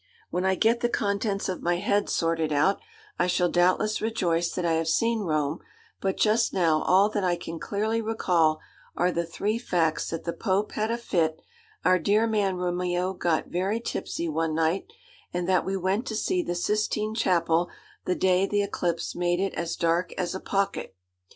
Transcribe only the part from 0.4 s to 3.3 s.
I get the contents of my head sorted out, I